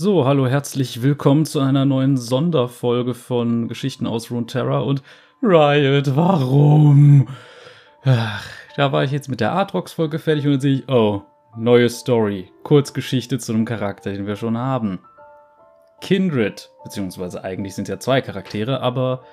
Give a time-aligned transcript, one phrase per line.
[0.00, 5.02] So, hallo, herzlich willkommen zu einer neuen Sonderfolge von Geschichten aus Runeterra und
[5.42, 7.26] Riot, warum?
[8.04, 11.22] Ach, da war ich jetzt mit der Aatrox-Folge fertig und dann sehe ich, oh,
[11.56, 15.00] neue Story, Kurzgeschichte zu einem Charakter, den wir schon haben.
[16.00, 19.24] Kindred, beziehungsweise eigentlich sind es ja zwei Charaktere, aber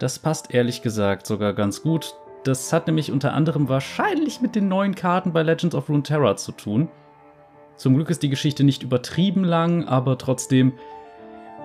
[0.00, 2.16] das passt ehrlich gesagt sogar ganz gut.
[2.42, 6.50] Das hat nämlich unter anderem wahrscheinlich mit den neuen Karten bei Legends of Runeterra zu
[6.50, 6.88] tun.
[7.78, 10.72] Zum Glück ist die Geschichte nicht übertrieben lang, aber trotzdem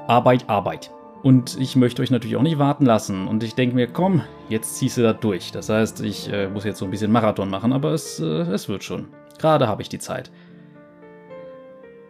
[0.07, 0.91] Arbeit, Arbeit.
[1.23, 3.27] Und ich möchte euch natürlich auch nicht warten lassen.
[3.27, 5.51] Und ich denke mir, komm, jetzt ziehst du da durch.
[5.51, 8.69] Das heißt, ich äh, muss jetzt so ein bisschen Marathon machen, aber es, äh, es
[8.69, 9.07] wird schon.
[9.39, 10.29] Gerade habe ich die Zeit.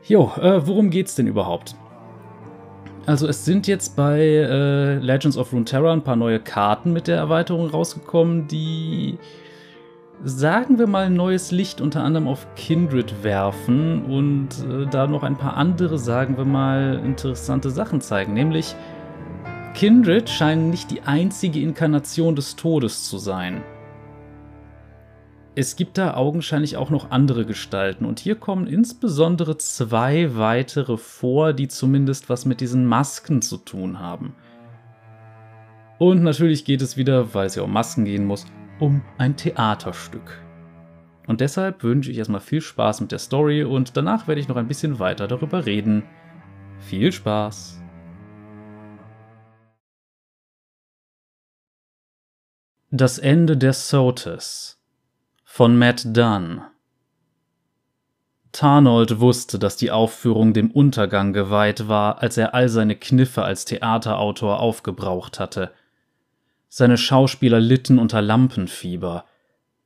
[0.04, 1.76] Jo, äh, worum geht's denn überhaupt?
[3.06, 7.18] Also es sind jetzt bei äh, Legends of Runeterra ein paar neue Karten mit der
[7.18, 9.18] Erweiterung rausgekommen, die
[10.24, 15.38] sagen wir mal, neues Licht unter anderem auf Kindred werfen und äh, da noch ein
[15.38, 18.34] paar andere, sagen wir mal, interessante Sachen zeigen.
[18.34, 18.76] Nämlich,
[19.74, 23.64] Kindred scheinen nicht die einzige Inkarnation des Todes zu sein.
[25.56, 31.54] Es gibt da augenscheinlich auch noch andere Gestalten und hier kommen insbesondere zwei weitere vor,
[31.54, 34.34] die zumindest was mit diesen Masken zu tun haben.
[36.00, 38.48] Und natürlich geht es wieder, weil es ja um Masken gehen muss,
[38.84, 40.44] um ein Theaterstück.
[41.26, 44.58] Und deshalb wünsche ich erstmal viel Spaß mit der Story und danach werde ich noch
[44.58, 46.04] ein bisschen weiter darüber reden.
[46.80, 47.82] Viel Spaß!
[52.92, 54.84] Das Ende der Sotes
[55.46, 56.62] von Matt Dunn
[58.52, 63.64] Tarnold wusste, dass die Aufführung dem Untergang geweiht war, als er all seine Kniffe als
[63.64, 65.72] Theaterautor aufgebraucht hatte–
[66.76, 69.26] seine Schauspieler litten unter Lampenfieber.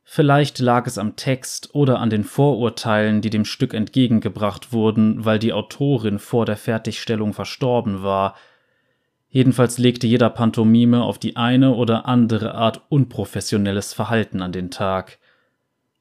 [0.06, 5.38] Vielleicht lag es am Text oder an den Vorurteilen, die dem Stück entgegengebracht wurden, weil
[5.38, 8.38] die Autorin vor der Fertigstellung verstorben war.
[9.28, 15.20] Jedenfalls legte jeder Pantomime auf die eine oder andere Art unprofessionelles Verhalten an den Tag.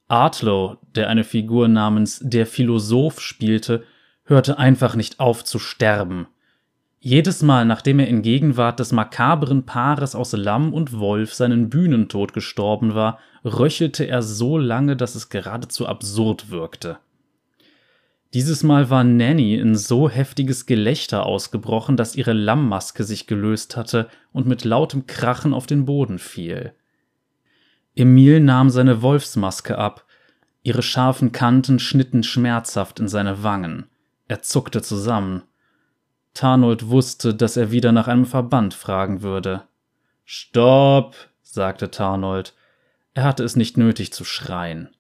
[0.06, 3.82] Artlow, der eine Figur namens der Philosoph spielte,
[4.22, 6.28] hörte einfach nicht auf zu sterben.
[6.98, 12.32] Jedes Mal, nachdem er in Gegenwart des makabren Paares aus Lamm und Wolf seinen Bühnentod
[12.32, 16.98] gestorben war, röchelte er so lange, dass es geradezu absurd wirkte.
[18.34, 24.08] Dieses Mal war Nanny in so heftiges Gelächter ausgebrochen, dass ihre Lammmaske sich gelöst hatte
[24.32, 26.72] und mit lautem Krachen auf den Boden fiel.
[27.94, 30.04] Emil nahm seine Wolfsmaske ab,
[30.62, 33.86] ihre scharfen Kanten schnitten schmerzhaft in seine Wangen.
[34.28, 35.44] Er zuckte zusammen.
[36.36, 39.62] Tarnold wusste, dass er wieder nach einem Verband fragen würde.
[40.24, 42.54] Stopp, sagte Tarnold.
[43.14, 44.90] Er hatte es nicht nötig zu schreien.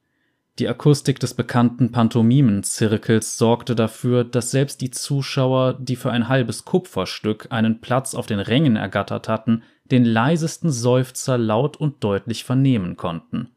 [0.58, 6.64] Die Akustik des bekannten Pantomimenzirkels sorgte dafür, dass selbst die Zuschauer, die für ein halbes
[6.64, 12.96] Kupferstück einen Platz auf den Rängen ergattert hatten, den leisesten Seufzer laut und deutlich vernehmen
[12.96, 13.50] konnten.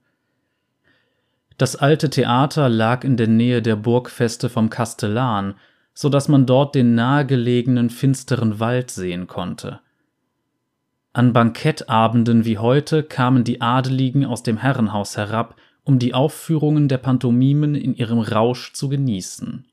[1.58, 5.56] Das alte Theater lag in der Nähe der Burgfeste vom Kastellan,
[5.94, 9.82] so dass man dort den nahegelegenen finsteren Wald sehen konnte.
[11.12, 17.00] An Bankettabenden wie heute kamen die Adeligen aus dem Herrenhaus herab, um die Aufführungen der
[17.00, 19.66] Pantomimen in ihrem Rausch zu genießen.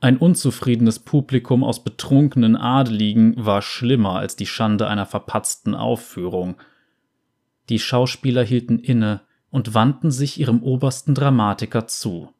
[0.00, 6.56] Ein unzufriedenes Publikum aus betrunkenen Adeligen war schlimmer als die Schande einer verpatzten Aufführung.
[7.68, 12.34] Die Schauspieler hielten inne und wandten sich ihrem obersten Dramatiker zu.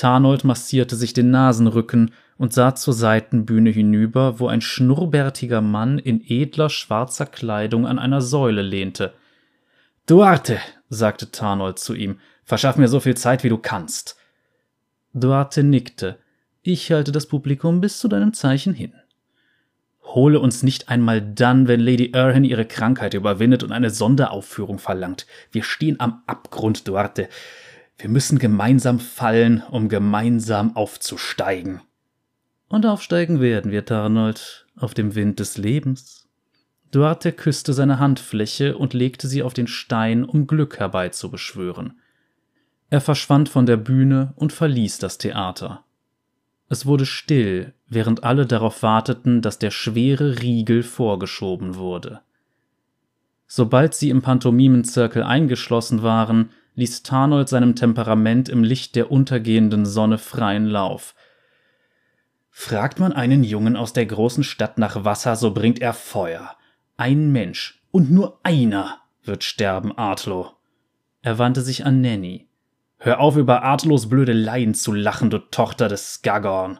[0.00, 6.24] Tarnold massierte sich den Nasenrücken und sah zur Seitenbühne hinüber, wo ein schnurrbärtiger Mann in
[6.26, 9.12] edler schwarzer Kleidung an einer Säule lehnte.
[10.06, 14.16] Duarte, sagte Tarnold zu ihm, verschaff mir so viel Zeit, wie du kannst.
[15.12, 16.16] Duarte nickte.
[16.62, 18.94] Ich halte das Publikum bis zu deinem Zeichen hin.
[20.02, 25.26] Hole uns nicht einmal dann, wenn Lady Erhin ihre Krankheit überwindet und eine Sonderaufführung verlangt.
[25.52, 27.28] Wir stehen am Abgrund, Duarte.
[28.00, 31.82] Wir müssen gemeinsam fallen, um gemeinsam aufzusteigen.
[32.68, 36.26] Und aufsteigen werden wir, Tarnold, auf dem Wind des Lebens.
[36.92, 42.00] Duarte küsste seine Handfläche und legte sie auf den Stein, um Glück herbeizubeschwören.
[42.88, 45.84] Er verschwand von der Bühne und verließ das Theater.
[46.70, 52.22] Es wurde still, während alle darauf warteten, dass der schwere Riegel vorgeschoben wurde.
[53.52, 60.18] Sobald sie im Pantomimenzirkel eingeschlossen waren, ließ Tarnold seinem Temperament im Licht der untergehenden Sonne
[60.18, 61.16] freien Lauf.
[62.52, 66.54] Fragt man einen Jungen aus der großen Stadt nach Wasser, so bringt er Feuer.
[66.96, 70.52] Ein Mensch, und nur einer, wird sterben, Artlo.
[71.22, 72.46] Er wandte sich an Nanny.
[72.98, 76.78] Hör auf, über Artlos blöde Laien zu lachen, du Tochter des Skagorn.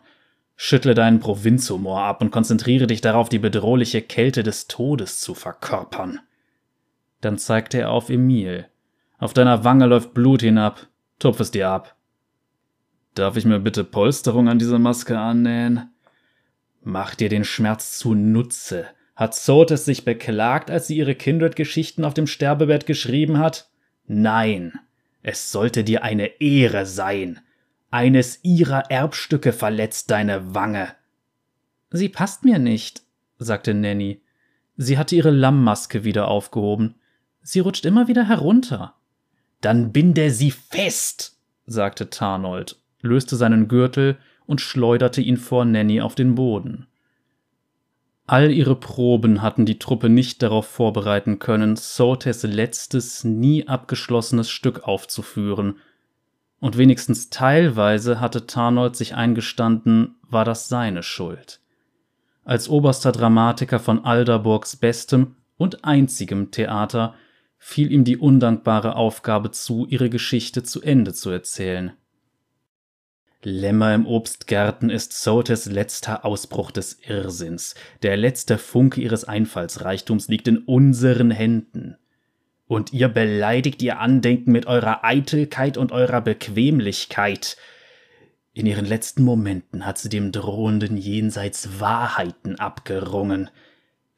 [0.55, 6.20] Schüttle deinen Provinzhumor ab und konzentriere dich darauf, die bedrohliche Kälte des Todes zu verkörpern.
[7.20, 8.67] Dann zeigte er auf Emil.
[9.19, 10.88] Auf deiner Wange läuft Blut hinab.
[11.19, 11.96] Tupf es dir ab.
[13.14, 15.90] Darf ich mir bitte Polsterung an diese Maske annähen?
[16.82, 18.87] Mach dir den Schmerz zunutze.
[19.14, 23.69] Hat Sotes sich beklagt, als sie ihre Kindred-Geschichten auf dem Sterbebett geschrieben hat?
[24.06, 24.73] Nein.
[25.23, 27.40] Es sollte dir eine Ehre sein.
[27.90, 30.94] Eines ihrer Erbstücke verletzt deine Wange.
[31.90, 33.02] Sie passt mir nicht,
[33.38, 34.23] sagte Nanny.
[34.76, 36.94] Sie hatte ihre Lammmaske wieder aufgehoben.
[37.42, 38.94] Sie rutscht immer wieder herunter.
[39.60, 46.14] Dann binde sie fest, sagte Tarnold, löste seinen Gürtel und schleuderte ihn vor Nanny auf
[46.14, 46.87] den Boden.
[48.26, 54.84] All ihre Proben hatten die Truppe nicht darauf vorbereiten können, Sotes letztes, nie abgeschlossenes Stück
[54.84, 55.78] aufzuführen,
[56.60, 61.60] und wenigstens teilweise hatte Tarnold sich eingestanden, war das seine Schuld.
[62.44, 67.14] Als oberster Dramatiker von Alderburgs bestem und einzigem Theater
[67.61, 71.93] fiel ihm die undankbare Aufgabe zu, ihre Geschichte zu Ende zu erzählen.
[73.43, 77.77] Lämmer im Obstgärten ist Sotes letzter Ausbruch des Irrsinns.
[78.03, 81.97] Der letzte Funke ihres Einfallsreichtums liegt in unseren Händen
[82.71, 87.57] und ihr beleidigt ihr Andenken mit eurer Eitelkeit und eurer Bequemlichkeit.
[88.53, 93.51] In ihren letzten Momenten hat sie dem drohenden Jenseits Wahrheiten abgerungen.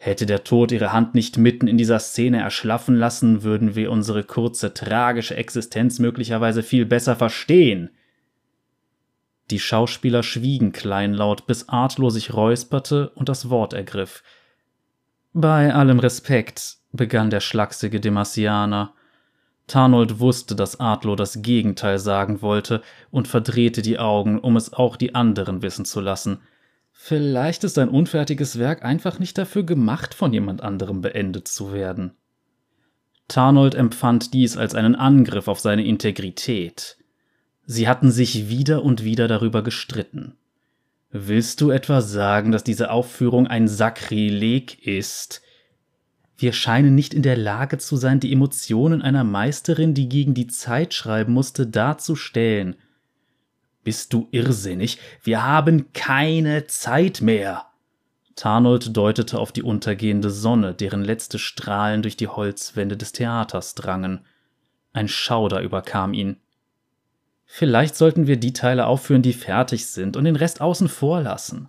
[0.04, 4.24] Hätte der Tod ihre Hand nicht mitten in dieser Szene erschlaffen lassen, würden wir unsere
[4.24, 7.88] kurze, tragische Existenz möglicherweise viel besser verstehen.
[9.52, 14.24] Die Schauspieler schwiegen kleinlaut, bis Artlo sich räusperte und das Wort ergriff.
[15.34, 18.94] Bei allem Respekt, begann der schlachsige Demasianer.
[19.68, 22.82] Tarnold wusste, dass Adlo das Gegenteil sagen wollte
[23.12, 26.40] und verdrehte die Augen, um es auch die anderen wissen zu lassen.
[26.92, 32.12] Vielleicht ist ein unfertiges Werk einfach nicht dafür gemacht, von jemand anderem beendet zu werden.
[33.28, 36.98] Tarnold empfand dies als einen Angriff auf seine Integrität.
[37.64, 40.36] Sie hatten sich wieder und wieder darüber gestritten.
[41.10, 45.42] Willst du etwa sagen, dass diese Aufführung ein Sakrileg ist?
[46.36, 50.46] Wir scheinen nicht in der Lage zu sein, die Emotionen einer Meisterin, die gegen die
[50.46, 52.76] Zeit schreiben musste, darzustellen.
[53.84, 54.98] Bist du irrsinnig?
[55.22, 57.66] Wir haben keine Zeit mehr.
[58.36, 64.24] Tarnold deutete auf die untergehende Sonne, deren letzte Strahlen durch die Holzwände des Theaters drangen.
[64.92, 66.36] Ein Schauder überkam ihn.
[67.44, 71.68] Vielleicht sollten wir die Teile aufführen, die fertig sind, und den Rest außen vor lassen.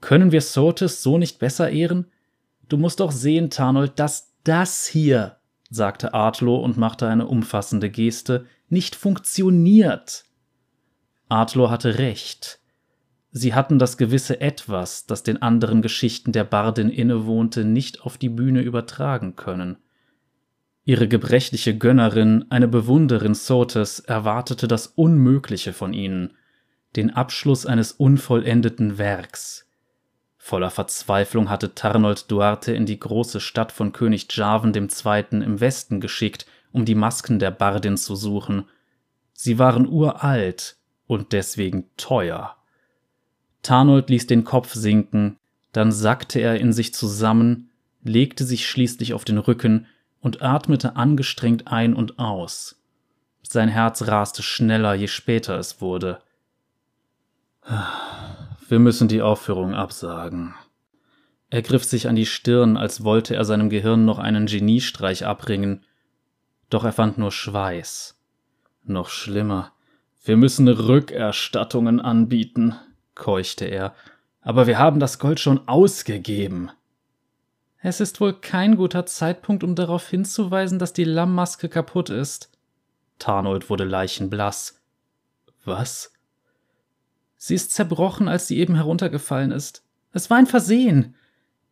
[0.00, 2.06] Können wir Sotis so nicht besser ehren?
[2.68, 5.36] Du musst doch sehen, Tarnold, dass das hier,
[5.70, 10.24] sagte Artlo und machte eine umfassende Geste, nicht funktioniert.
[11.30, 12.58] Artlo hatte recht.
[13.30, 18.28] Sie hatten das gewisse Etwas, das den anderen Geschichten der Bardin innewohnte, nicht auf die
[18.28, 19.78] Bühne übertragen können.
[20.84, 26.36] Ihre gebrechliche Gönnerin, eine Bewunderin Sotes, erwartete das Unmögliche von ihnen,
[26.96, 29.68] den Abschluss eines unvollendeten Werks.
[30.36, 35.24] Voller Verzweiflung hatte Tarnold Duarte in die große Stadt von König Jarvan II.
[35.30, 38.64] im Westen geschickt, um die Masken der Bardin zu suchen.
[39.32, 40.79] Sie waren uralt
[41.10, 42.54] und deswegen teuer.
[43.62, 45.38] Tarnold ließ den Kopf sinken,
[45.72, 47.70] dann sackte er in sich zusammen,
[48.04, 49.88] legte sich schließlich auf den Rücken
[50.20, 52.80] und atmete angestrengt ein und aus.
[53.42, 56.22] Sein Herz raste schneller, je später es wurde.
[58.68, 60.54] Wir müssen die Aufführung absagen.
[61.50, 65.82] Er griff sich an die Stirn, als wollte er seinem Gehirn noch einen Geniestreich abringen,
[66.68, 68.16] doch er fand nur Schweiß.
[68.84, 69.72] Noch schlimmer,
[70.30, 72.76] wir müssen Rückerstattungen anbieten,
[73.16, 73.96] keuchte er,
[74.40, 76.70] aber wir haben das Gold schon ausgegeben.
[77.78, 82.56] Es ist wohl kein guter Zeitpunkt, um darauf hinzuweisen, dass die Lammmaske kaputt ist.
[83.18, 84.80] Tarnold wurde leichenblass.
[85.64, 86.12] Was?
[87.36, 89.82] Sie ist zerbrochen, als sie eben heruntergefallen ist.
[90.12, 91.16] Es war ein Versehen.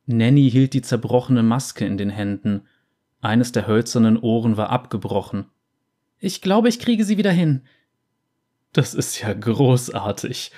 [0.06, 2.62] Nanny hielt die zerbrochene Maske in den Händen.
[3.20, 5.46] Eines der hölzernen Ohren war abgebrochen.
[6.18, 7.62] Ich glaube, ich kriege sie wieder hin.
[8.72, 10.52] Das ist ja großartig.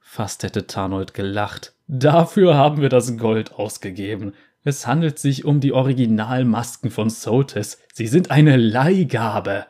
[0.00, 1.74] Fast hätte Tarnold gelacht.
[1.86, 4.34] Dafür haben wir das Gold ausgegeben.
[4.64, 7.80] Es handelt sich um die Originalmasken von Sotes.
[7.92, 9.66] Sie sind eine Leihgabe.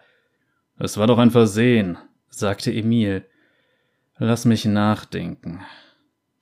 [0.78, 1.96] Es war doch ein Versehen,
[2.28, 3.24] sagte Emil.
[4.18, 5.60] Lass mich nachdenken.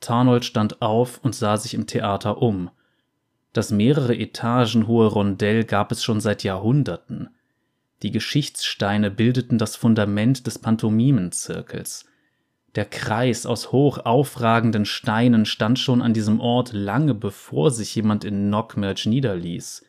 [0.00, 2.70] Tarnold stand auf und sah sich im Theater um.
[3.52, 7.30] Das mehrere Etagen hohe Rondell gab es schon seit Jahrhunderten.
[8.02, 12.06] Die Geschichtssteine bildeten das Fundament des Pantomimenzirkels.
[12.74, 18.24] Der Kreis aus hoch aufragenden Steinen stand schon an diesem Ort lange bevor sich jemand
[18.24, 19.84] in Knockmerch niederließ.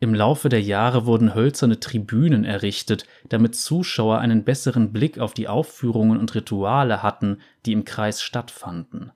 [0.00, 5.48] Im Laufe der Jahre wurden hölzerne Tribünen errichtet, damit Zuschauer einen besseren Blick auf die
[5.48, 9.10] Aufführungen und Rituale hatten, die im Kreis stattfanden.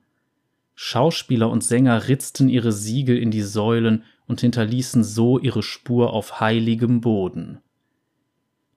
[0.75, 6.39] Schauspieler und Sänger ritzten ihre Siegel in die Säulen und hinterließen so ihre Spur auf
[6.39, 7.59] heiligem Boden.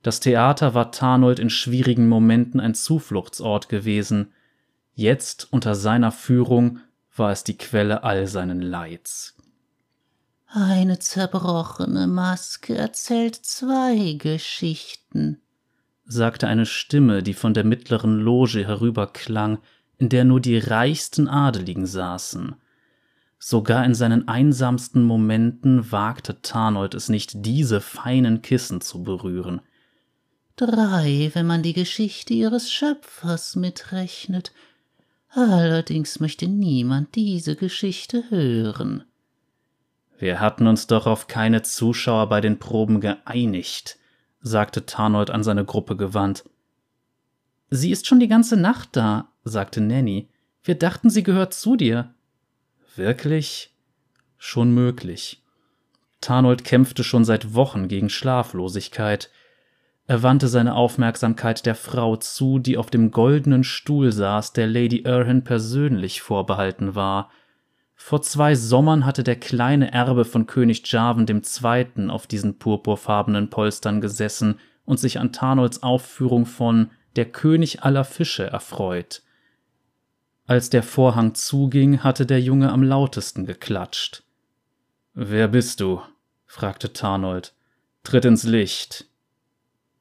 [0.02, 4.32] Das Theater war Tarnold in schwierigen Momenten ein Zufluchtsort gewesen,
[4.94, 6.80] jetzt unter seiner Führung
[7.16, 9.36] war es die Quelle all seinen Leids.
[10.48, 15.40] Eine zerbrochene Maske erzählt zwei Geschichten,
[16.04, 19.58] sagte eine Stimme, die von der mittleren Loge herüberklang,
[19.98, 22.54] in der nur die reichsten Adeligen saßen.
[23.38, 29.60] Sogar in seinen einsamsten Momenten wagte Tarnold es nicht, diese feinen Kissen zu berühren.
[30.56, 34.52] Drei, wenn man die Geschichte ihres Schöpfers mitrechnet.
[35.28, 39.04] Allerdings möchte niemand diese Geschichte hören.
[40.18, 43.98] Wir hatten uns doch auf keine Zuschauer bei den Proben geeinigt,
[44.40, 46.44] sagte Tarnold an seine Gruppe gewandt.
[47.68, 50.28] Sie ist schon die ganze Nacht da, sagte Nanny.
[50.62, 52.14] Wir dachten, sie gehört zu dir.
[52.96, 53.74] Wirklich?
[54.38, 55.42] Schon möglich.
[56.22, 59.30] Tarnold kämpfte schon seit Wochen gegen Schlaflosigkeit.
[60.06, 65.02] Er wandte seine Aufmerksamkeit der Frau zu, die auf dem goldenen Stuhl saß, der Lady
[65.02, 67.30] Erhan persönlich vorbehalten war.
[67.96, 72.08] Vor zwei Sommern hatte der kleine Erbe von König Jarvan II.
[72.08, 78.46] auf diesen purpurfarbenen Polstern gesessen und sich an Tarnolds Aufführung von Der König aller Fische
[78.46, 79.22] erfreut.
[80.46, 84.22] Als der Vorhang zuging, hatte der Junge am lautesten geklatscht.
[85.14, 86.00] Wer bist du?
[86.46, 87.54] fragte Tarnold.
[88.04, 89.06] Tritt ins Licht.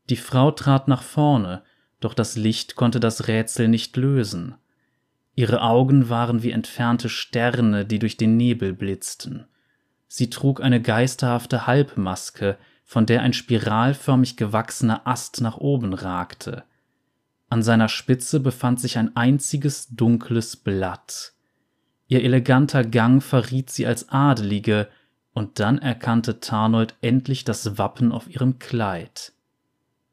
[0.09, 1.63] Die Frau trat nach vorne,
[1.99, 4.55] doch das Licht konnte das Rätsel nicht lösen.
[5.33, 9.47] Ihre Augen waren wie entfernte Sterne, die durch den Nebel blitzten.
[10.07, 16.63] Sie trug eine geisterhafte Halbmaske, von der ein spiralförmig gewachsener Ast nach oben ragte.
[17.49, 21.33] An seiner Spitze befand sich ein einziges dunkles Blatt.
[22.07, 24.87] Ihr eleganter Gang verriet sie als Adelige,
[25.33, 29.33] und dann erkannte Tarnold endlich das Wappen auf ihrem Kleid.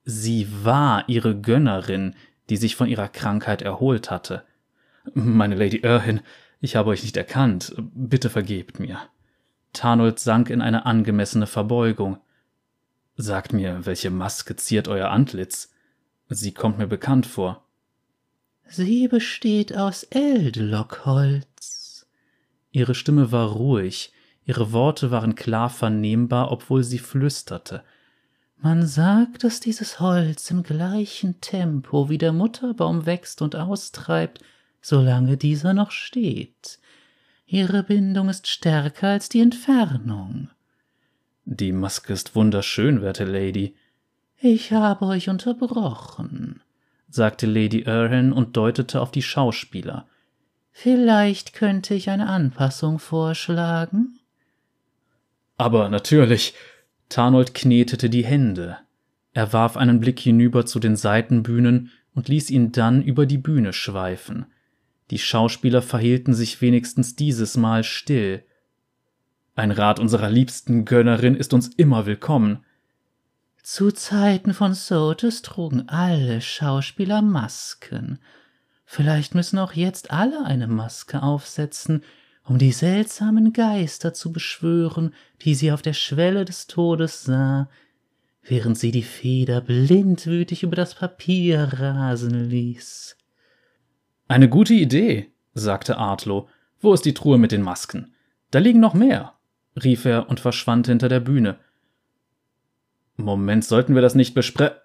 [0.05, 2.17] Sie war ihre Gönnerin,
[2.51, 4.45] die sich von ihrer Krankheit erholt hatte.
[5.15, 6.21] Meine Lady Erhin,
[6.61, 7.73] ich habe euch nicht erkannt.
[7.95, 8.99] Bitte vergebt mir.
[9.73, 12.19] Tarnold sank in eine angemessene Verbeugung.
[13.17, 15.73] Sagt mir, welche Maske ziert euer Antlitz?
[16.35, 17.63] Sie kommt mir bekannt vor.
[18.67, 22.07] Sie besteht aus Eldlockholz.
[22.71, 24.13] Ihre Stimme war ruhig,
[24.47, 27.85] ihre Worte waren klar vernehmbar, obwohl sie flüsterte.
[28.57, 34.39] Man sagt, dass dieses Holz im gleichen Tempo wie der Mutterbaum wächst und austreibt,
[34.81, 36.79] solange dieser noch steht.
[37.45, 40.49] Ihre Bindung ist stärker als die Entfernung.
[41.45, 43.77] Die Maske ist wunderschön, werte Lady.
[44.45, 46.63] Ich habe euch unterbrochen,
[47.09, 50.09] sagte Lady Erhan und deutete auf die Schauspieler.
[50.73, 54.19] Vielleicht könnte ich eine Anpassung vorschlagen?
[55.59, 56.55] Aber natürlich,
[57.09, 58.79] Tarnold knetete die Hände.
[59.33, 63.73] Er warf einen Blick hinüber zu den Seitenbühnen und ließ ihn dann über die Bühne
[63.73, 64.47] schweifen.
[65.13, 68.43] Die Schauspieler verhielten sich wenigstens dieses Mal still.
[69.55, 72.65] Ein Rat unserer liebsten Gönnerin ist uns immer willkommen.
[73.63, 78.19] Zu Zeiten von Sotes trugen alle Schauspieler Masken.
[78.85, 82.03] Vielleicht müssen auch jetzt alle eine Maske aufsetzen,
[82.45, 87.69] um die seltsamen Geister zu beschwören, die sie auf der Schwelle des Todes sah,
[88.43, 93.17] während sie die Feder blindwütig über das Papier rasen ließ.
[94.27, 96.49] Eine gute Idee, sagte Artlo.
[96.81, 98.13] Wo ist die Truhe mit den Masken?
[98.51, 99.35] Da liegen noch mehr,
[99.77, 101.61] rief er und verschwand hinter der Bühne.
[103.17, 104.83] Moment, sollten wir das nicht bespre.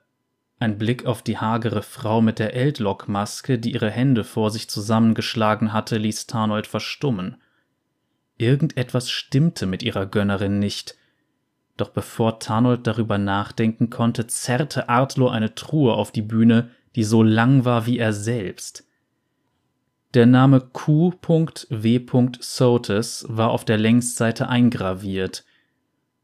[0.60, 5.72] Ein Blick auf die hagere Frau mit der Eldlock-Maske, die ihre Hände vor sich zusammengeschlagen
[5.72, 7.38] hatte, ließ Tarnold verstummen.
[8.38, 10.96] Irgendetwas stimmte mit ihrer Gönnerin nicht.
[11.78, 17.22] Doch bevor Tarnold darüber nachdenken konnte, zerrte Artlo eine Truhe auf die Bühne, die so
[17.22, 18.88] lang war wie er selbst.
[20.16, 22.06] Der Name Q.W.
[22.40, 25.46] Sotes war auf der Längsseite eingraviert.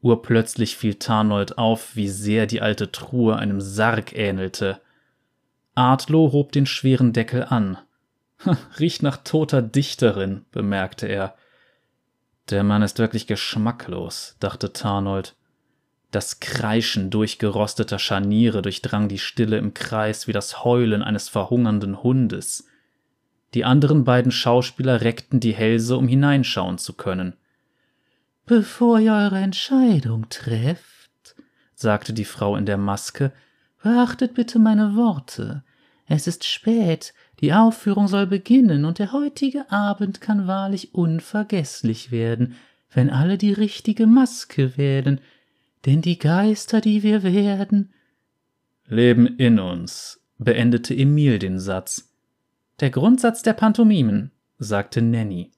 [0.04, 4.82] Urplötzlich fiel Tarnold auf, wie sehr die alte Truhe einem Sarg ähnelte.
[5.74, 7.78] Artlo hob den schweren Deckel an.
[8.78, 11.36] Riecht nach toter Dichterin, bemerkte er.
[12.50, 15.36] Der Mann ist wirklich geschmacklos, dachte Tarnold.
[16.10, 22.66] Das Kreischen durchgerosteter Scharniere durchdrang die Stille im Kreis wie das Heulen eines verhungernden Hundes.
[23.54, 27.38] Die anderen beiden Schauspieler reckten die Hälse, um hineinschauen zu können.
[28.46, 31.34] Bevor ihr eure Entscheidung trefft,
[31.74, 33.32] sagte die Frau in der Maske,
[33.82, 35.64] beachtet bitte meine Worte.
[36.06, 42.56] Es ist spät, die Aufführung soll beginnen, und der heutige Abend kann wahrlich unvergesslich werden,
[42.92, 45.20] wenn alle die richtige Maske wählen,
[45.86, 47.92] denn die Geister, die wir werden,
[48.86, 52.12] leben in uns, beendete Emil den Satz.
[52.80, 55.50] Der Grundsatz der Pantomimen, sagte Nanny.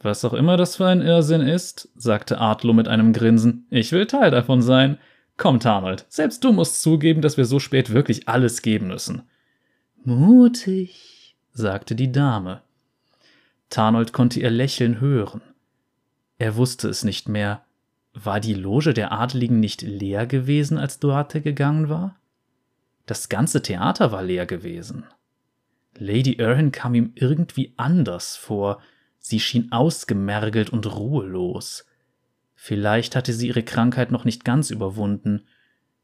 [0.00, 4.06] Was auch immer das für ein Irrsinn ist, sagte Artlo mit einem Grinsen, ich will
[4.06, 4.98] Teil davon sein.
[5.36, 9.22] Kommt, Arnold, selbst du musst zugeben, dass wir so spät wirklich alles geben müssen.
[10.04, 12.62] Mutig, sagte die Dame.
[13.70, 15.40] Tarnold konnte ihr Lächeln hören.
[16.38, 17.62] Er wusste es nicht mehr.
[18.14, 22.16] War die Loge der Adeligen nicht leer gewesen, als Duarte gegangen war?
[23.04, 25.04] Das ganze Theater war leer gewesen.
[25.98, 28.80] Lady Erhin kam ihm irgendwie anders vor,
[29.26, 31.84] sie schien ausgemergelt und ruhelos.
[32.54, 35.42] Vielleicht hatte sie ihre Krankheit noch nicht ganz überwunden.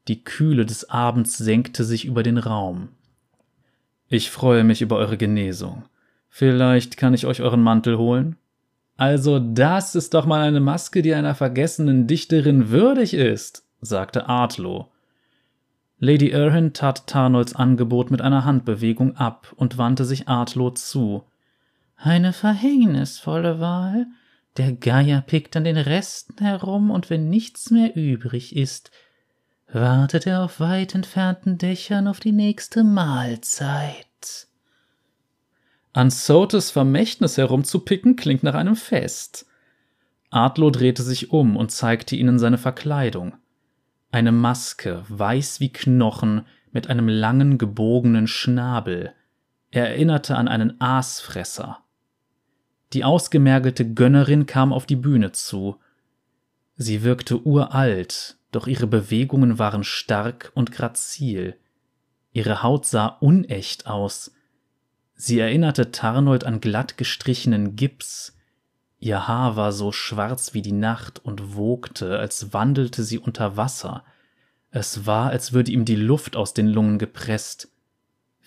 [0.09, 2.89] Die Kühle des Abends senkte sich über den Raum.
[4.09, 5.85] Ich freue mich über eure Genesung.
[6.31, 8.35] Vielleicht kann ich euch euren Mantel holen?
[8.97, 14.91] Also das ist doch mal eine Maske, die einer vergessenen Dichterin würdig ist, sagte Artlow.
[16.01, 21.23] Lady Erhin tat Tarnolds Angebot mit einer Handbewegung ab und wandte sich Artlow zu.
[22.05, 24.07] Eine verhängnisvolle Wahl.
[24.57, 28.91] Der Geier pickt an den Resten herum, und wenn nichts mehr übrig ist,
[29.73, 34.49] wartet er auf weit entfernten Dächern auf die nächste Mahlzeit.
[35.93, 39.47] An Sotes Vermächtnis herumzupicken klingt nach einem Fest.
[40.31, 43.35] Adlo drehte sich um und zeigte ihnen seine Verkleidung.
[44.11, 49.15] Eine Maske, weiß wie Knochen, mit einem langen gebogenen Schnabel.
[49.71, 51.82] Er erinnerte an einen Aasfresser.
[52.93, 55.77] Die ausgemergelte Gönnerin kam auf die Bühne zu.
[56.77, 61.57] Sie wirkte uralt, doch ihre Bewegungen waren stark und grazil.
[62.33, 64.33] Ihre Haut sah unecht aus,
[65.25, 68.37] Sie erinnerte Tarnold an glatt gestrichenen Gips.
[68.99, 74.03] Ihr Haar war so schwarz wie die Nacht und wogte, als wandelte sie unter Wasser.
[74.73, 77.69] Es war, als würde ihm die Luft aus den Lungen gepresst.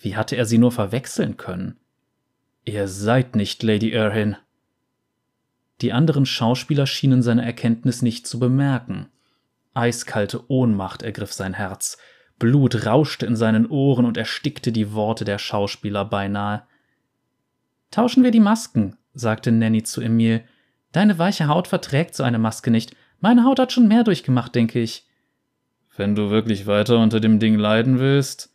[0.02, 1.78] Wie hatte er sie nur verwechseln können?
[2.66, 4.36] Ihr seid nicht Lady Erhin.
[5.82, 9.08] Die anderen Schauspieler schienen seine Erkenntnis nicht zu bemerken.
[9.74, 11.98] Eiskalte Ohnmacht ergriff sein Herz.
[12.38, 16.62] Blut rauschte in seinen Ohren und erstickte die Worte der Schauspieler beinahe.
[17.90, 20.44] Tauschen wir die Masken, sagte Nanny zu Emil.
[20.92, 22.96] Deine weiche Haut verträgt so eine Maske nicht.
[23.20, 25.06] Meine Haut hat schon mehr durchgemacht, denke ich.
[25.96, 28.52] Wenn du wirklich weiter unter dem Ding leiden willst.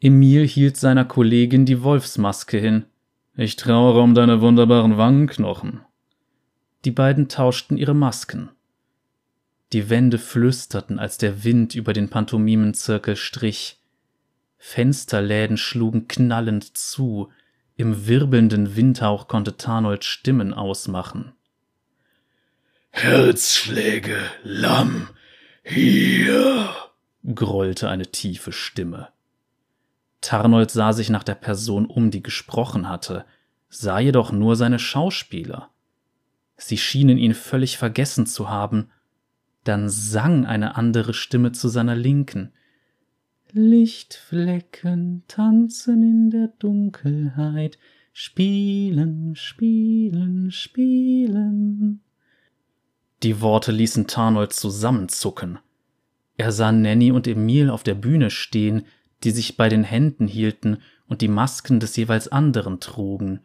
[0.00, 2.86] Emil hielt seiner Kollegin die Wolfsmaske hin.
[3.36, 5.82] Ich trauere um deine wunderbaren Wangenknochen.
[6.84, 8.50] Die beiden tauschten ihre Masken.
[9.72, 13.78] Die Wände flüsterten, als der Wind über den Pantomimenzirkel strich.
[14.58, 17.30] Fensterläden schlugen knallend zu,
[17.76, 21.32] im wirbelnden Windhauch konnte Tarnold Stimmen ausmachen.
[22.90, 25.08] Herzschläge, Lamm,
[25.64, 26.68] hier,
[27.34, 29.08] grollte eine tiefe Stimme.
[30.20, 33.24] Tarnold sah sich nach der Person um, die gesprochen hatte,
[33.70, 35.71] sah jedoch nur seine Schauspieler.
[36.64, 38.88] Sie schienen ihn völlig vergessen zu haben,
[39.64, 42.52] dann sang eine andere Stimme zu seiner Linken.
[43.50, 47.78] Lichtflecken tanzen in der Dunkelheit,
[48.12, 52.00] spielen, spielen, spielen.
[53.24, 55.58] Die Worte ließen Tarnold zusammenzucken.
[56.36, 58.86] Er sah Nanny und Emil auf der Bühne stehen,
[59.24, 63.40] die sich bei den Händen hielten und die Masken des jeweils anderen trugen.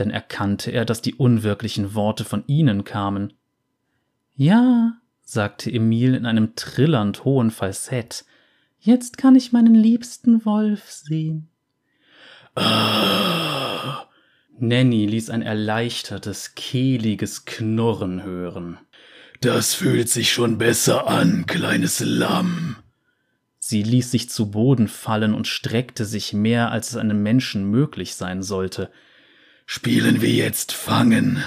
[0.00, 3.34] Dann erkannte er, dass die unwirklichen Worte von ihnen kamen.
[4.34, 8.24] Ja, sagte Emil in einem trillernd hohen Falsett.
[8.78, 11.50] Jetzt kann ich meinen liebsten Wolf sehen.
[12.54, 14.06] Ah.
[14.58, 18.78] Nanny ließ ein erleichtertes, kehliges Knurren hören.
[19.42, 22.76] Das fühlt sich schon besser an, kleines Lamm.
[23.58, 28.14] Sie ließ sich zu Boden fallen und streckte sich mehr, als es einem Menschen möglich
[28.14, 28.90] sein sollte.
[29.72, 31.44] Spielen wir jetzt Fangen.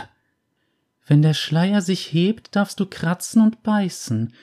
[1.06, 4.34] Wenn der Schleier sich hebt, darfst du kratzen und beißen.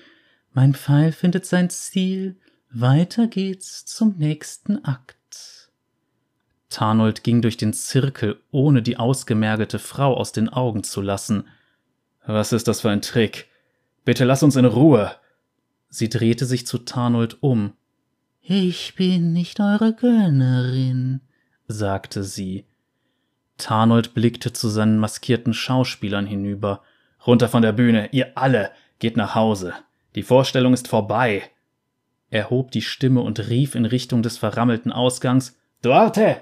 [0.52, 2.36] Mein Pfeil findet sein Ziel.
[2.68, 5.70] Weiter geht's zum nächsten Akt.
[6.68, 11.48] Tarnold ging durch den Zirkel, ohne die ausgemergelte Frau aus den Augen zu lassen.
[12.26, 13.48] Was ist das für ein Trick?
[14.04, 15.16] Bitte lass uns in Ruhe.
[15.88, 17.72] Sie drehte sich zu Tarnold um.
[18.42, 21.22] Ich bin nicht eure Gönnerin,
[21.66, 22.66] sagte sie.
[23.60, 26.82] Tarnold blickte zu seinen maskierten Schauspielern hinüber.
[27.26, 29.74] Runter von der Bühne, ihr alle, geht nach Hause.
[30.14, 31.42] Die Vorstellung ist vorbei.
[32.30, 36.36] Er hob die Stimme und rief in Richtung des verrammelten Ausgangs Duarte.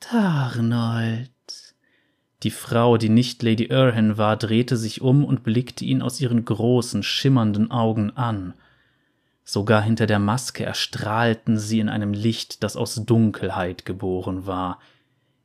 [0.00, 1.30] Tarnold.
[2.42, 6.44] Die Frau, die nicht Lady Erhan war, drehte sich um und blickte ihn aus ihren
[6.44, 8.54] großen, schimmernden Augen an.
[9.44, 14.78] Sogar hinter der Maske erstrahlten sie in einem Licht, das aus Dunkelheit geboren war.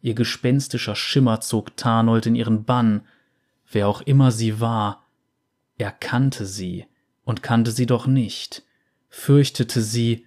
[0.01, 3.01] Ihr gespenstischer Schimmer zog Tarnold in ihren Bann.
[3.69, 5.05] Wer auch immer sie war,
[5.77, 6.85] er kannte sie
[7.23, 8.63] und kannte sie doch nicht,
[9.09, 10.25] fürchtete sie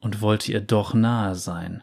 [0.00, 1.82] und wollte ihr doch nahe sein.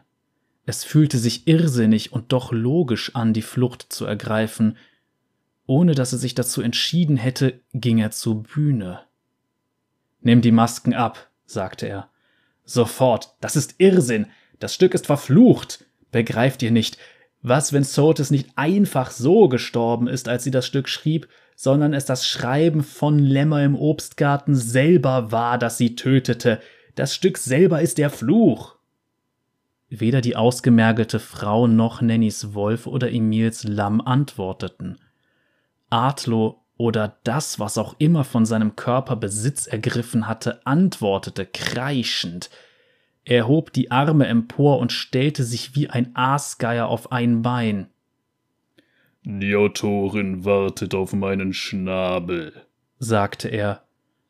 [0.66, 4.76] Es fühlte sich irrsinnig und doch logisch an, die Flucht zu ergreifen.
[5.66, 9.02] Ohne dass er sich dazu entschieden hätte, ging er zur Bühne.
[10.20, 12.10] Nimm die Masken ab, sagte er.
[12.64, 14.26] Sofort, das ist Irrsinn,
[14.58, 15.84] das Stück ist verflucht.
[16.10, 16.98] Begreift ihr nicht,
[17.48, 22.04] was, wenn Sotis nicht einfach so gestorben ist, als sie das Stück schrieb, sondern es
[22.04, 26.60] das Schreiben von Lämmer im Obstgarten selber war, das sie tötete.
[26.96, 28.76] Das Stück selber ist der Fluch.
[29.88, 34.98] Weder die ausgemergelte Frau noch Nennys Wolf oder Emils Lamm antworteten.
[35.88, 42.50] Artlo oder das, was auch immer von seinem Körper Besitz ergriffen hatte, antwortete kreischend.
[43.26, 47.88] Er hob die Arme empor und stellte sich wie ein Aasgeier auf ein Bein.
[49.22, 52.62] Die Autorin wartet auf meinen Schnabel,
[52.98, 53.82] sagte er.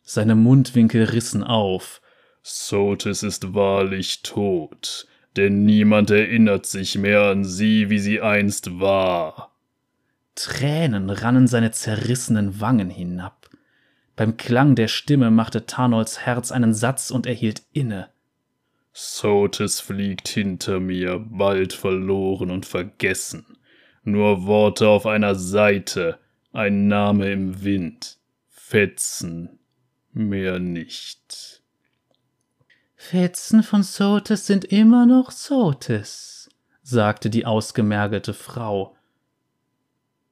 [0.03, 2.01] Seine Mundwinkel rissen auf.
[2.43, 5.07] Sotis ist wahrlich tot
[5.37, 9.53] denn niemand erinnert sich mehr an sie, wie sie einst war.
[10.35, 13.49] Tränen rannen seine zerrissenen Wangen hinab.
[14.17, 18.09] Beim Klang der Stimme machte Tarnolds Herz einen Satz und er hielt inne.
[18.99, 23.59] Sotes fliegt hinter mir, bald verloren und vergessen.
[24.05, 26.19] Nur Worte auf einer Seite,
[26.55, 28.17] ein Name im Wind.
[28.49, 29.59] Fetzen,
[30.15, 31.61] mehr nicht.
[32.95, 36.49] Fetzen von Sotes sind immer noch Sotes,
[36.83, 38.97] sagte die ausgemergelte Frau.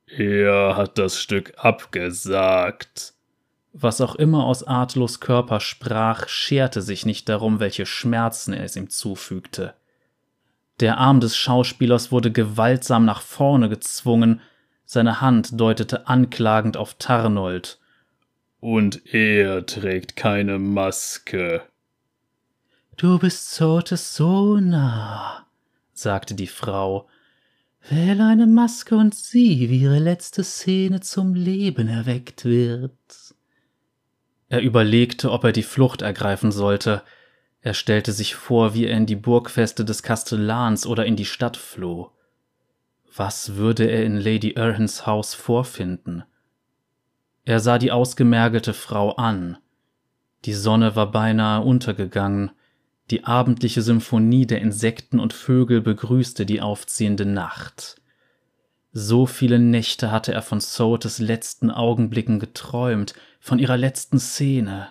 [0.07, 3.14] Er hat das Stück abgesagt.
[3.77, 8.77] Was auch immer aus Artlos Körper sprach, scherte sich nicht darum, welche Schmerzen er es
[8.77, 9.75] ihm zufügte.
[10.79, 14.41] Der Arm des Schauspielers wurde gewaltsam nach vorne gezwungen,
[14.85, 17.81] seine Hand deutete anklagend auf Tarnold.
[18.61, 21.63] Und er trägt keine Maske.
[22.97, 25.49] Du bist Sotes so nah,
[25.93, 27.09] sagte die Frau.
[27.89, 32.93] Wähle eine Maske und sieh, wie ihre letzte Szene zum Leben erweckt wird.
[34.49, 37.03] Er überlegte, ob er die Flucht ergreifen sollte.
[37.61, 41.57] Er stellte sich vor, wie er in die Burgfeste des Kastellans oder in die Stadt
[41.57, 42.11] floh.
[43.17, 46.25] Was würde er in Lady Erhans Haus vorfinden?
[47.45, 49.59] Er sah die ausgemergelte Frau an.
[50.45, 52.51] Die Sonne war beinahe untergegangen,
[53.11, 58.01] die abendliche Symphonie der Insekten und Vögel begrüßte die aufziehende Nacht.
[58.97, 64.89] So viele Nächte hatte er von Sotes letzten Augenblicken geträumt, von ihrer letzten Szene.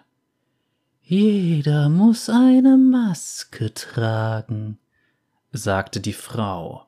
[1.01, 4.77] Jeder muss eine Maske tragen,
[5.53, 6.85] sagte die Frau.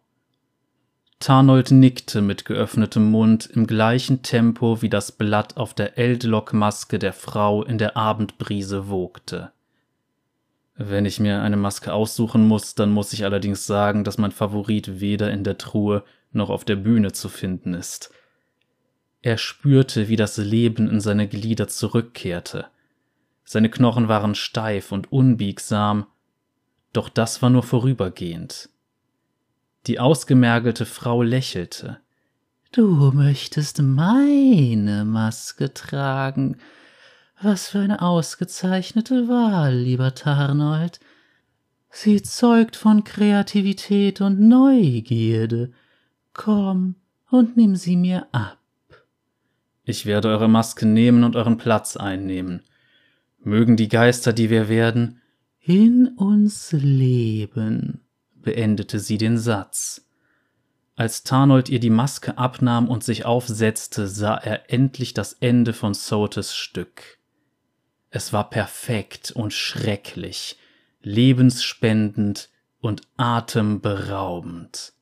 [1.19, 7.13] Tarnold nickte mit geöffnetem Mund im gleichen Tempo, wie das Blatt auf der Eldlock-Maske der
[7.13, 9.54] Frau in der Abendbrise wogte.
[10.77, 14.99] Wenn ich mir eine Maske aussuchen muss, dann muss ich allerdings sagen, dass mein Favorit
[14.99, 18.11] weder in der Truhe noch auf der Bühne zu finden ist.
[19.21, 22.67] Er spürte, wie das Leben in seine Glieder zurückkehrte.
[23.45, 26.07] Seine Knochen waren steif und unbiegsam,
[26.91, 28.69] doch das war nur vorübergehend.
[29.88, 31.99] Die ausgemergelte Frau lächelte.
[32.71, 36.57] Du möchtest meine Maske tragen,
[37.41, 41.00] was für eine ausgezeichnete Wahl, lieber Tarnold.
[41.89, 45.71] Sie zeugt von Kreativität und Neugierde.
[46.34, 46.95] Komm
[47.30, 48.60] und nimm sie mir ab.
[49.84, 52.63] Ich werde eure Maske nehmen und euren Platz einnehmen.
[53.43, 55.21] Mögen die Geister, die wir werden,
[55.62, 58.02] in uns leben,
[58.34, 60.08] beendete sie den Satz.
[60.95, 65.93] Als Tarnold ihr die Maske abnahm und sich aufsetzte, sah er endlich das Ende von
[65.93, 67.19] Sotes Stück.
[68.15, 70.58] Es war perfekt und schrecklich,
[71.01, 72.47] lebensspendend
[72.80, 74.93] und atemberaubend.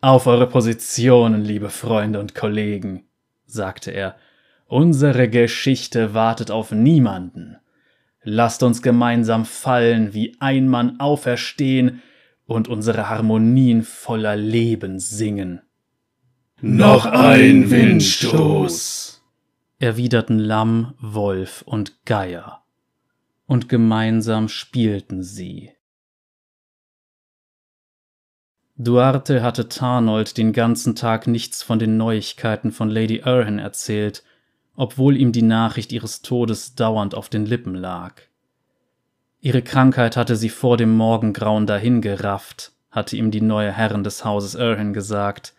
[0.00, 3.04] Auf eure Positionen, liebe Freunde und Kollegen,
[3.44, 4.16] sagte er,
[4.66, 7.58] Unsere Geschichte wartet auf niemanden.
[8.22, 12.00] Lasst uns gemeinsam fallen, wie ein Mann auferstehen
[12.46, 15.60] und unsere Harmonien voller Leben singen.
[16.62, 19.21] Noch ein Windstoß,
[19.82, 22.62] erwiderten Lamm, Wolf und Geier,
[23.46, 25.72] und gemeinsam spielten sie.
[28.76, 34.22] Duarte hatte Tarnold den ganzen Tag nichts von den Neuigkeiten von Lady Erhan erzählt,
[34.76, 38.22] obwohl ihm die Nachricht ihres Todes dauernd auf den Lippen lag.
[39.40, 44.54] Ihre Krankheit hatte sie vor dem Morgengrauen dahingerafft, hatte ihm die neue Herrin des Hauses
[44.54, 45.54] Erhan gesagt.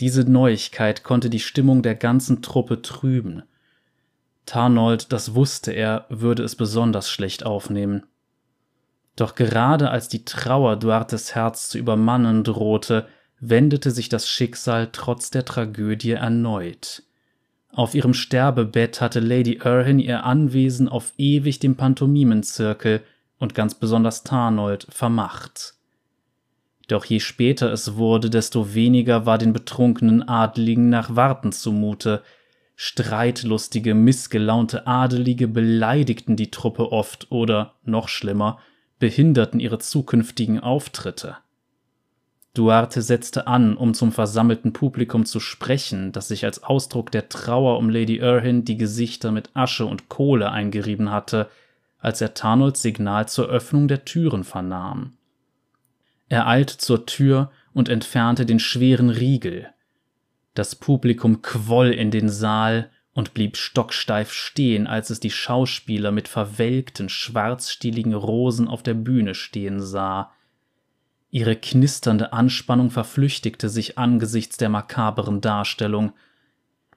[0.00, 3.42] Diese Neuigkeit konnte die Stimmung der ganzen Truppe trüben.
[4.46, 8.06] Tarnold, das wusste er, würde es besonders schlecht aufnehmen.
[9.14, 13.06] Doch gerade als die Trauer Duartes Herz zu übermannen drohte,
[13.38, 17.02] wendete sich das Schicksal trotz der Tragödie erneut.
[17.72, 23.02] Auf ihrem Sterbebett hatte Lady Erhin ihr Anwesen auf ewig dem Pantomimenzirkel
[23.38, 25.74] und ganz besonders Tarnold vermacht.
[26.90, 32.20] Doch je später es wurde, desto weniger war den betrunkenen Adligen nach Warten zumute.
[32.74, 38.58] Streitlustige, missgelaunte Adelige beleidigten die Truppe oft oder, noch schlimmer,
[38.98, 41.36] behinderten ihre zukünftigen Auftritte.
[42.54, 47.78] Duarte setzte an, um zum versammelten Publikum zu sprechen, das sich als Ausdruck der Trauer
[47.78, 51.48] um Lady Erhin die Gesichter mit Asche und Kohle eingerieben hatte,
[52.00, 55.12] als er Tarnolds Signal zur Öffnung der Türen vernahm.
[56.30, 59.68] Er eilte zur Tür und entfernte den schweren Riegel.
[60.54, 66.28] Das Publikum quoll in den Saal und blieb stocksteif stehen, als es die Schauspieler mit
[66.28, 70.32] verwelkten, schwarzstieligen Rosen auf der Bühne stehen sah,
[71.30, 76.12] Ihre knisternde Anspannung verflüchtigte sich angesichts der makaberen Darstellung.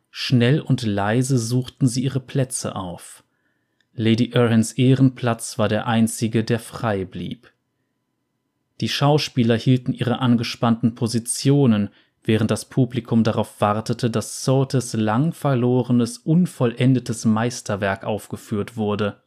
[0.10, 3.24] Schnell und leise suchten sie ihre Plätze auf.
[3.94, 7.53] Lady Erhans Ehrenplatz war der einzige, der frei blieb.
[8.82, 11.90] Die Schauspieler hielten ihre angespannten Positionen,
[12.24, 19.22] während das Publikum darauf wartete, dass Sotes lang verlorenes, unvollendetes Meisterwerk aufgeführt wurde.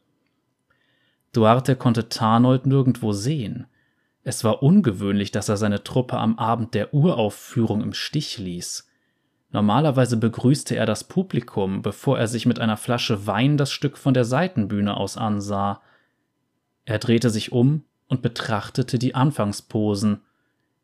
[1.31, 3.67] Duarte konnte Tarnold nirgendwo sehen.
[4.23, 8.89] Es war ungewöhnlich, dass er seine Truppe am Abend der Uraufführung im Stich ließ.
[9.51, 14.13] Normalerweise begrüßte er das Publikum, bevor er sich mit einer Flasche Wein das Stück von
[14.13, 15.81] der Seitenbühne aus ansah.
[16.83, 20.21] Er drehte sich um und betrachtete die Anfangsposen.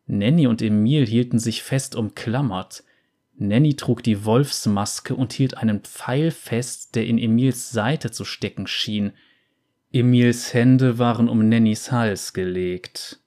[0.05, 2.83] Nenny und Emil hielten sich fest umklammert.
[3.35, 8.67] Nenny trug die Wolfsmaske und hielt einen Pfeil fest, der in Emils Seite zu stecken
[8.67, 9.13] schien.
[9.91, 13.19] Emils Hände waren um Nennys Hals gelegt.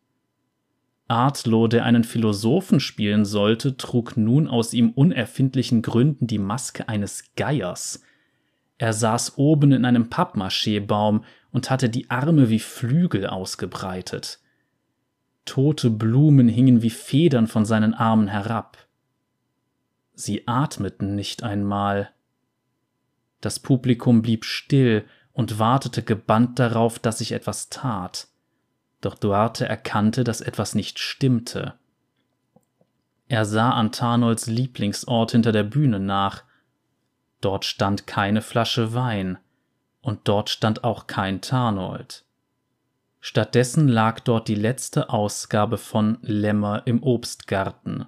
[1.08, 7.34] Artlo, der einen Philosophen spielen sollte, trug nun aus ihm unerfindlichen Gründen die Maske eines
[7.36, 8.02] Geiers.
[8.78, 11.24] Er saß oben in einem Pappmaché-Baum
[11.56, 14.40] und hatte die Arme wie Flügel ausgebreitet.
[15.46, 18.76] Tote Blumen hingen wie Federn von seinen Armen herab.
[20.12, 22.10] Sie atmeten nicht einmal.
[23.40, 28.28] Das Publikum blieb still und wartete gebannt darauf, dass sich etwas tat
[29.00, 31.74] doch Duarte erkannte, dass etwas nicht stimmte.
[33.28, 36.44] Er sah an Tarnolds Lieblingsort hinter der Bühne nach.
[37.40, 39.38] Dort stand keine Flasche Wein,
[40.06, 42.24] und dort stand auch kein Tarnold.
[43.20, 48.06] Stattdessen lag dort die letzte Ausgabe von Lämmer im Obstgarten.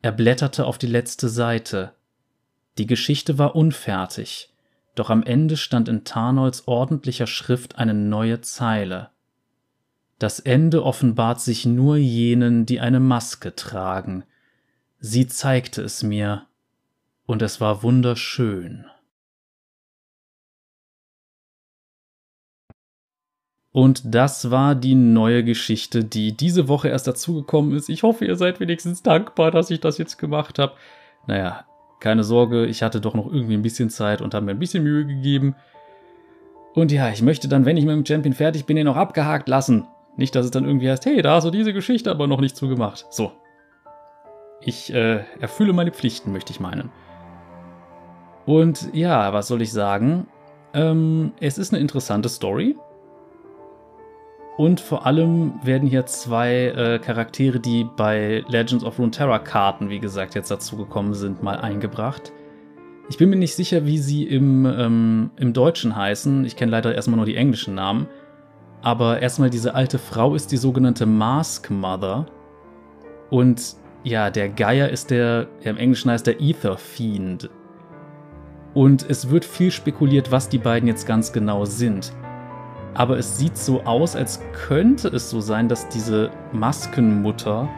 [0.00, 1.92] Er blätterte auf die letzte Seite.
[2.78, 4.54] Die Geschichte war unfertig,
[4.94, 9.10] doch am Ende stand in Tarnolds ordentlicher Schrift eine neue Zeile.
[10.20, 14.22] Das Ende offenbart sich nur jenen, die eine Maske tragen.
[15.00, 16.46] Sie zeigte es mir,
[17.26, 18.86] und es war wunderschön.
[23.72, 27.88] Und das war die neue Geschichte, die diese Woche erst dazugekommen ist.
[27.88, 30.72] Ich hoffe, ihr seid wenigstens dankbar, dass ich das jetzt gemacht habe.
[31.26, 31.64] Naja,
[32.00, 34.82] keine Sorge, ich hatte doch noch irgendwie ein bisschen Zeit und habe mir ein bisschen
[34.82, 35.54] Mühe gegeben.
[36.74, 39.48] Und ja, ich möchte dann, wenn ich mit dem Champion fertig bin, ihn noch abgehakt
[39.48, 39.86] lassen.
[40.16, 42.56] Nicht, dass es dann irgendwie heißt, hey, da hast du diese Geschichte aber noch nicht
[42.56, 43.06] zugemacht.
[43.10, 43.32] So.
[44.60, 46.90] Ich äh, erfülle meine Pflichten, möchte ich meinen.
[48.46, 50.26] Und ja, was soll ich sagen?
[50.74, 52.76] Ähm, es ist eine interessante Story.
[54.60, 60.00] Und vor allem werden hier zwei äh, Charaktere, die bei Legends of Runeterra Karten, wie
[60.00, 62.30] gesagt, jetzt dazugekommen sind, mal eingebracht.
[63.08, 66.44] Ich bin mir nicht sicher, wie sie im, ähm, im Deutschen heißen.
[66.44, 68.06] Ich kenne leider erstmal nur die englischen Namen.
[68.82, 72.26] Aber erstmal, diese alte Frau ist die sogenannte Mask Mother.
[73.30, 77.48] Und ja, der Geier ist der, im Englischen heißt der Ether Fiend.
[78.74, 82.12] Und es wird viel spekuliert, was die beiden jetzt ganz genau sind.
[82.94, 87.68] Aber es sieht so aus, als könnte es so sein, dass diese Maskenmutter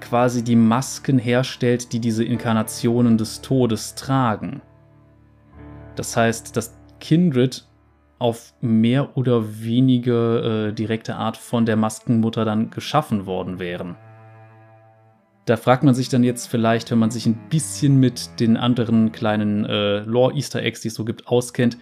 [0.00, 4.60] quasi die Masken herstellt, die diese Inkarnationen des Todes tragen.
[5.96, 7.66] Das heißt, dass Kindred
[8.18, 13.96] auf mehr oder weniger äh, direkte Art von der Maskenmutter dann geschaffen worden wären.
[15.44, 19.12] Da fragt man sich dann jetzt vielleicht, wenn man sich ein bisschen mit den anderen
[19.12, 21.78] kleinen äh, Lore-Easter Eggs, die es so gibt, auskennt,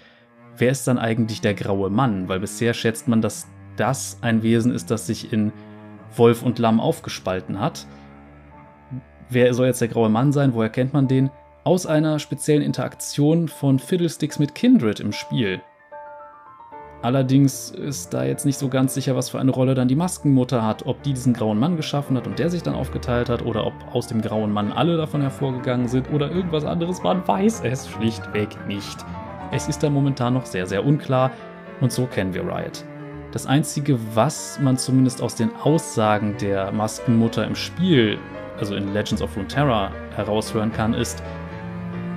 [0.57, 2.29] wer ist dann eigentlich der graue Mann?
[2.29, 5.53] Weil bisher schätzt man, dass das ein Wesen ist, das sich in
[6.17, 7.87] Wolf und Lamm aufgespalten hat.
[9.31, 10.55] Wer soll jetzt der graue Mann sein?
[10.55, 11.31] Woher kennt man den?
[11.65, 15.63] Aus einer speziellen Interaktion von Fiddlesticks mit Kindred im Spiel.
[17.03, 20.65] Allerdings ist da jetzt nicht so ganz sicher, was für eine Rolle dann die Maskenmutter
[20.65, 20.87] hat.
[20.87, 23.75] Ob die diesen grauen Mann geschaffen hat und der sich dann aufgeteilt hat oder ob
[23.93, 27.03] aus dem grauen Mann alle davon hervorgegangen sind oder irgendwas anderes.
[27.03, 29.05] Man weiß es schlichtweg nicht.
[29.55, 31.31] Es ist da momentan noch sehr, sehr unklar
[31.81, 32.85] und so kennen wir Riot.
[33.31, 38.19] Das Einzige, was man zumindest aus den Aussagen der Maskenmutter im Spiel,
[38.59, 41.23] also in Legends of Runeterra, heraushören kann, ist,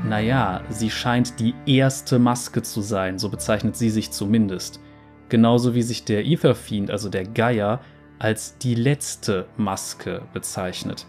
[0.04, 4.80] naja, sie scheint die erste Maske zu sein, so bezeichnet sie sich zumindest.
[5.30, 7.82] Genauso wie sich der Etherfiend, also der Geier,
[8.18, 11.06] als die letzte Maske bezeichnet.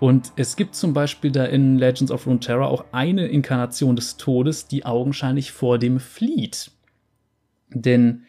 [0.00, 4.66] Und es gibt zum Beispiel da in Legends of Runeterra auch eine Inkarnation des Todes,
[4.66, 6.70] die augenscheinlich vor dem flieht.
[7.68, 8.24] Denn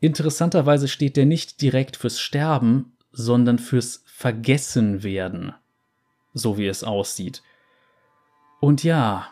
[0.00, 5.54] interessanterweise steht der nicht direkt fürs Sterben, sondern fürs Vergessenwerden,
[6.34, 7.42] so wie es aussieht.
[8.60, 9.28] Und ja,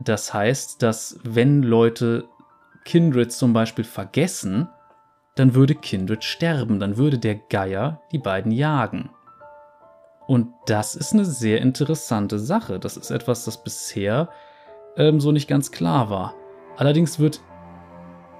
[0.00, 2.26] das heißt, dass wenn Leute
[2.86, 4.68] Kindred zum Beispiel vergessen,
[5.34, 9.10] dann würde Kindred sterben, dann würde der Geier die beiden jagen.
[10.26, 12.78] Und das ist eine sehr interessante Sache.
[12.78, 14.28] Das ist etwas, das bisher
[14.96, 16.34] ähm, so nicht ganz klar war.
[16.76, 17.40] Allerdings wird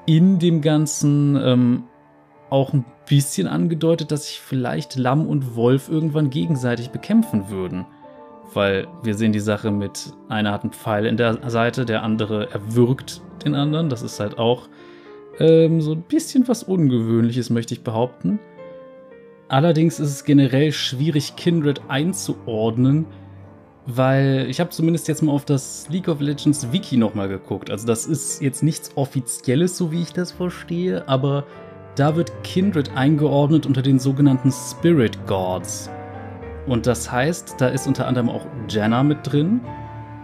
[0.06, 1.84] in dem Ganzen ähm,
[2.50, 7.86] auch ein bisschen angedeutet, dass sich vielleicht Lamm und Wolf irgendwann gegenseitig bekämpfen würden
[8.56, 12.50] weil wir sehen die Sache mit, einer hat einen Pfeil in der Seite, der andere
[12.50, 13.88] erwürgt den anderen.
[13.88, 14.68] Das ist halt auch
[15.38, 18.38] ähm, so ein bisschen was Ungewöhnliches, möchte ich behaupten.
[19.48, 23.06] Allerdings ist es generell schwierig, Kindred einzuordnen,
[23.86, 27.70] weil ich habe zumindest jetzt mal auf das League of Legends Wiki nochmal geguckt.
[27.70, 31.44] Also das ist jetzt nichts Offizielles, so wie ich das verstehe, aber
[31.94, 35.90] da wird Kindred eingeordnet unter den sogenannten Spirit Gods.
[36.66, 39.60] Und das heißt, da ist unter anderem auch Janna mit drin,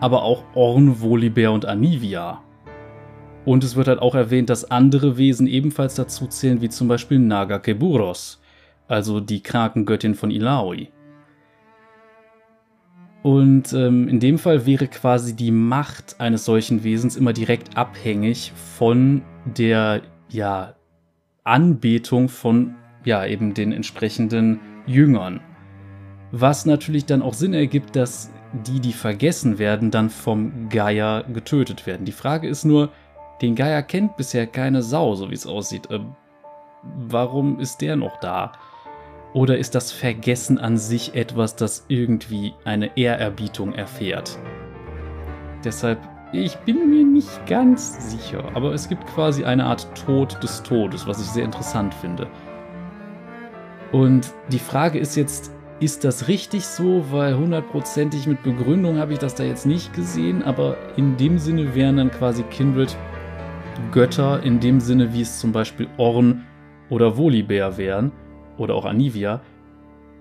[0.00, 2.42] aber auch Orn, Volibear und Anivia.
[3.44, 7.20] Und es wird halt auch erwähnt, dass andere Wesen ebenfalls dazu zählen, wie zum Beispiel
[7.20, 8.41] Naga Keburos,
[8.92, 10.88] also die Krakengöttin von Ilaoi.
[13.22, 18.52] Und ähm, in dem Fall wäre quasi die Macht eines solchen Wesens immer direkt abhängig
[18.76, 20.74] von der ja,
[21.42, 22.74] Anbetung von
[23.05, 25.40] ja eben den entsprechenden Jüngern.
[26.31, 28.31] Was natürlich dann auch Sinn ergibt, dass
[28.66, 32.05] die, die vergessen werden, dann vom Geier getötet werden.
[32.05, 32.90] Die Frage ist nur,
[33.40, 35.88] den Geier kennt bisher keine Sau, so wie es aussieht.
[35.90, 36.14] Ähm,
[36.83, 38.52] warum ist der noch da?
[39.34, 44.38] Oder ist das Vergessen an sich etwas, das irgendwie eine Ehrerbietung erfährt?
[45.64, 45.98] Deshalb,
[46.32, 51.06] ich bin mir nicht ganz sicher, aber es gibt quasi eine Art Tod des Todes,
[51.06, 52.28] was ich sehr interessant finde.
[53.90, 57.04] Und die Frage ist jetzt, ist das richtig so?
[57.10, 61.74] Weil hundertprozentig mit Begründung habe ich das da jetzt nicht gesehen, aber in dem Sinne
[61.74, 62.96] wären dann quasi Kindred
[63.90, 66.46] Götter, in dem Sinne, wie es zum Beispiel Orn
[66.90, 68.12] oder Volibear wären,
[68.58, 69.40] oder auch Anivia,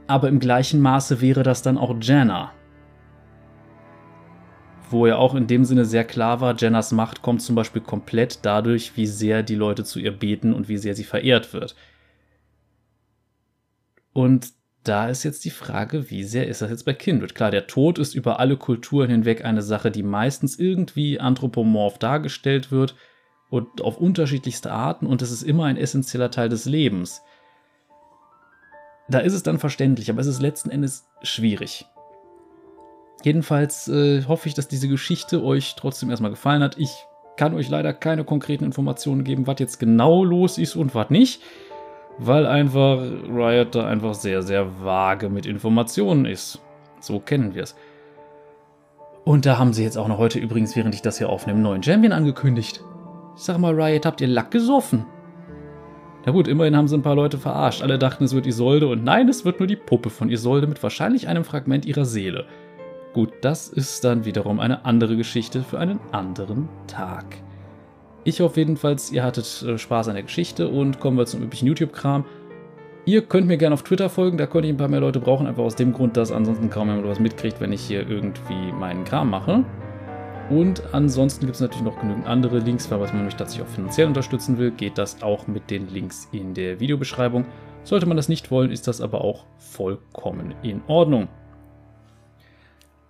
[0.08, 2.52] aber im gleichen Maße wäre das dann auch Janna.
[4.90, 8.40] Wo ja auch in dem Sinne sehr klar war, Jennas Macht kommt zum Beispiel komplett
[8.44, 11.76] dadurch, wie sehr die Leute zu ihr beten und wie sehr sie verehrt wird.
[14.12, 14.50] Und
[14.84, 17.36] da ist jetzt die Frage, wie sehr ist das jetzt bei Kindred?
[17.36, 22.72] Klar, der Tod ist über alle Kulturen hinweg eine Sache, die meistens irgendwie anthropomorph dargestellt
[22.72, 22.96] wird
[23.50, 27.22] und auf unterschiedlichste Arten und es ist immer ein essentieller Teil des Lebens.
[29.12, 31.86] Da ist es dann verständlich, aber es ist letzten Endes schwierig.
[33.24, 36.78] Jedenfalls äh, hoffe ich, dass diese Geschichte euch trotzdem erstmal gefallen hat.
[36.78, 36.92] Ich
[37.38, 41.42] kann euch leider keine konkreten Informationen geben, was jetzt genau los ist und was nicht
[42.18, 43.00] weil einfach
[43.30, 46.60] Riot da einfach sehr, sehr vage mit Informationen ist.
[47.00, 47.76] So kennen wir es.
[49.24, 51.64] Und da haben sie jetzt auch noch heute übrigens, während ich das hier aufnehme, einen
[51.64, 52.84] neuen Champion angekündigt.
[53.36, 55.06] Ich sag mal, Riot, habt ihr Lack gesoffen?
[56.26, 57.82] Na gut, immerhin haben sie ein paar Leute verarscht.
[57.82, 60.82] Alle dachten, es wird Isolde und nein, es wird nur die Puppe von Isolde mit
[60.84, 62.46] wahrscheinlich einem Fragment ihrer Seele.
[63.14, 67.26] gut, das ist dann wiederum eine andere Geschichte für einen anderen Tag.
[68.24, 71.68] Ich hoffe jedenfalls, ihr hattet äh, Spaß an der Geschichte und kommen wir zum üblichen
[71.68, 72.24] YouTube-Kram.
[73.06, 75.48] Ihr könnt mir gerne auf Twitter folgen, da könnte ich ein paar mehr Leute brauchen,
[75.48, 79.04] einfach aus dem Grund, dass ansonsten kaum jemand was mitkriegt, wenn ich hier irgendwie meinen
[79.06, 79.66] Kram mache.
[80.52, 84.08] Und ansonsten gibt es natürlich noch genügend andere Links, falls man mich tatsächlich auch finanziell
[84.08, 87.46] unterstützen will, geht das auch mit den Links in der Videobeschreibung.
[87.86, 91.30] Sollte man das nicht wollen, ist das aber auch vollkommen in Ordnung.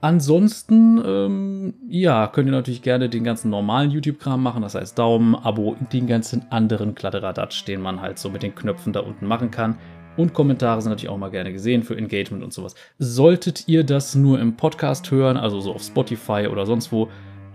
[0.01, 5.33] Ansonsten, ähm, ja, könnt ihr natürlich gerne den ganzen normalen YouTube-Kram machen, das heißt Daumen,
[5.33, 9.49] Abo, den ganzen anderen Kladderadatsch, den man halt so mit den Knöpfen da unten machen
[9.49, 9.79] kann.
[10.15, 12.75] Und Kommentare sind natürlich auch mal gerne gesehen für Engagement und sowas.
[12.99, 17.09] Solltet ihr das nur im Podcast hören, also so auf Spotify oder sonst wo,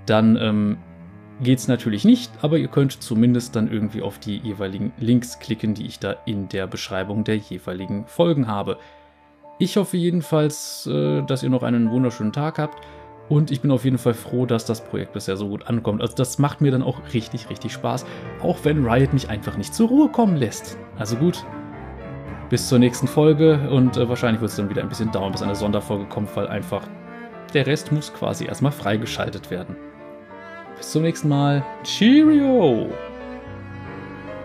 [0.07, 0.78] dann ähm,
[1.42, 5.74] geht es natürlich nicht, aber ihr könnt zumindest dann irgendwie auf die jeweiligen Links klicken,
[5.74, 8.78] die ich da in der Beschreibung der jeweiligen Folgen habe.
[9.59, 12.82] Ich hoffe jedenfalls, äh, dass ihr noch einen wunderschönen Tag habt.
[13.28, 16.00] Und ich bin auf jeden Fall froh, dass das Projekt bisher so gut ankommt.
[16.00, 18.07] Also das macht mir dann auch richtig, richtig Spaß.
[18.40, 20.78] Auch wenn Riot mich einfach nicht zur Ruhe kommen lässt.
[20.96, 21.44] Also gut,
[22.50, 23.68] bis zur nächsten Folge.
[23.70, 26.46] Und äh, wahrscheinlich wird es dann wieder ein bisschen dauern, bis eine Sonderfolge kommt, weil
[26.46, 26.86] einfach
[27.52, 29.76] der Rest muss quasi erstmal freigeschaltet werden.
[30.77, 31.64] Bis zum nächsten Mal.
[31.83, 32.91] Cheerio!